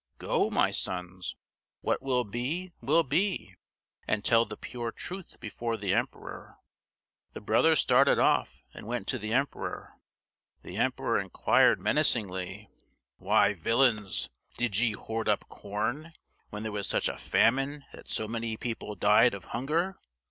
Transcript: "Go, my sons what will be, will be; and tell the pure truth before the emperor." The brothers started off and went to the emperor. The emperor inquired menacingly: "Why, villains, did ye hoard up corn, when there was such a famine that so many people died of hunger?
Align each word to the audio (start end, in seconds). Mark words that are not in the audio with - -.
"Go, 0.17 0.49
my 0.49 0.71
sons 0.71 1.35
what 1.81 2.01
will 2.01 2.23
be, 2.23 2.71
will 2.81 3.03
be; 3.03 3.53
and 4.07 4.25
tell 4.25 4.45
the 4.45 4.57
pure 4.57 4.91
truth 4.91 5.39
before 5.39 5.77
the 5.77 5.93
emperor." 5.93 6.57
The 7.33 7.39
brothers 7.39 7.81
started 7.81 8.17
off 8.17 8.63
and 8.73 8.87
went 8.87 9.07
to 9.09 9.19
the 9.19 9.31
emperor. 9.31 9.93
The 10.63 10.77
emperor 10.77 11.19
inquired 11.19 11.79
menacingly: 11.79 12.67
"Why, 13.17 13.53
villains, 13.53 14.31
did 14.57 14.75
ye 14.79 14.93
hoard 14.93 15.29
up 15.29 15.47
corn, 15.49 16.13
when 16.49 16.63
there 16.63 16.71
was 16.71 16.87
such 16.87 17.07
a 17.07 17.15
famine 17.19 17.85
that 17.93 18.07
so 18.07 18.27
many 18.27 18.57
people 18.57 18.95
died 18.95 19.35
of 19.35 19.45
hunger? 19.53 19.99